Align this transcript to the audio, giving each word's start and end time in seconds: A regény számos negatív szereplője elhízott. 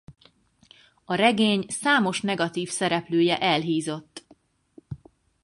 A 1.05 1.13
regény 1.15 1.65
számos 1.69 2.21
negatív 2.21 2.69
szereplője 2.69 3.39
elhízott. 3.39 4.25